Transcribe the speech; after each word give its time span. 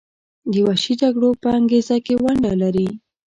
د 0.51 0.53
وحشي 0.67 0.93
جګړو 1.01 1.29
په 1.43 1.47
انګیزه 1.59 1.97
کې 2.05 2.13
ونډه 2.23 2.53
لري. 2.61 2.89